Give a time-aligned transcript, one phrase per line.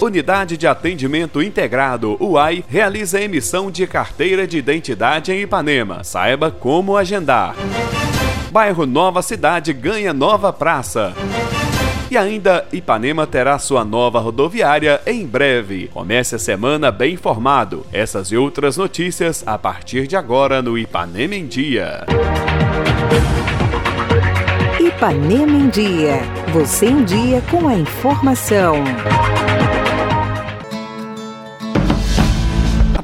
[0.00, 6.02] Unidade de Atendimento Integrado, UAI, realiza emissão de carteira de identidade em Ipanema.
[6.02, 7.54] Saiba como agendar.
[8.50, 11.14] Bairro Nova Cidade ganha nova praça.
[12.10, 15.88] E ainda, Ipanema terá sua nova rodoviária em breve.
[15.92, 17.86] Comece a semana bem informado.
[17.92, 22.04] Essas e outras notícias a partir de agora no Ipanema em Dia.
[24.80, 26.20] Ipanema em Dia.
[26.52, 28.82] Você em dia com a informação.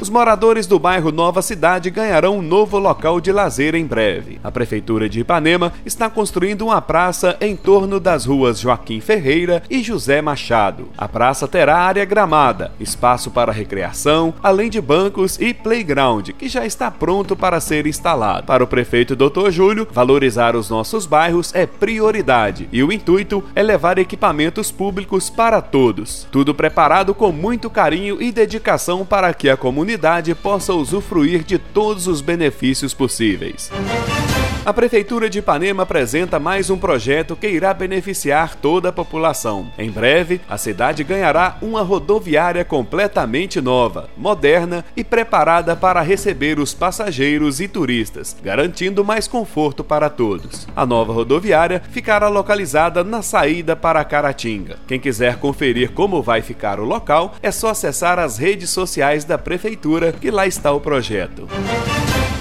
[0.00, 4.40] Os moradores do bairro Nova Cidade ganharão um novo local de lazer em breve.
[4.42, 9.82] A Prefeitura de Ipanema está construindo uma praça em torno das ruas Joaquim Ferreira e
[9.82, 10.88] José Machado.
[10.96, 16.64] A praça terá área gramada, espaço para recreação, além de bancos e playground, que já
[16.64, 18.46] está pronto para ser instalado.
[18.46, 19.50] Para o prefeito Dr.
[19.50, 25.60] Júlio, valorizar os nossos bairros é prioridade e o intuito é levar equipamentos públicos para
[25.60, 26.26] todos.
[26.32, 31.58] Tudo preparado com muito carinho e dedicação para que a comunidade comunidade possa usufruir de
[31.58, 33.70] todos os benefícios possíveis.
[34.64, 39.72] A Prefeitura de Ipanema apresenta mais um projeto que irá beneficiar toda a população.
[39.78, 46.74] Em breve, a cidade ganhará uma rodoviária completamente nova, moderna e preparada para receber os
[46.74, 50.68] passageiros e turistas, garantindo mais conforto para todos.
[50.76, 54.76] A nova rodoviária ficará localizada na saída para Caratinga.
[54.86, 59.38] Quem quiser conferir como vai ficar o local, é só acessar as redes sociais da
[59.38, 61.48] Prefeitura, que lá está o projeto.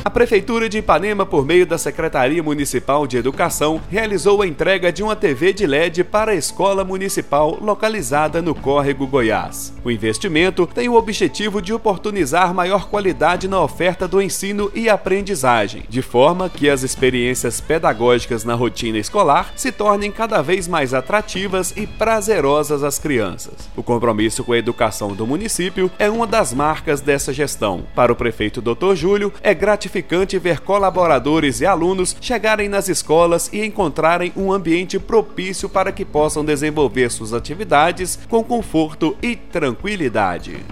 [0.03, 5.03] A Prefeitura de Ipanema, por meio da Secretaria Municipal de Educação, realizou a entrega de
[5.03, 9.73] uma TV de LED para a escola municipal localizada no Córrego Goiás.
[9.83, 15.83] O investimento tem o objetivo de oportunizar maior qualidade na oferta do ensino e aprendizagem,
[15.89, 21.73] de forma que as experiências pedagógicas na rotina escolar se tornem cada vez mais atrativas
[21.75, 23.69] e prazerosas às crianças.
[23.75, 27.83] O compromisso com a educação do município é uma das marcas dessa gestão.
[27.93, 28.95] Para o prefeito Dr.
[28.95, 34.99] Júlio, é gratificante gratificante ver colaboradores e alunos chegarem nas escolas e encontrarem um ambiente
[34.99, 40.63] propício para que possam desenvolver suas atividades com conforto e tranquilidade.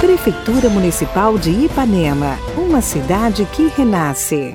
[0.00, 4.54] Prefeitura Municipal de Ipanema, uma cidade que renasce.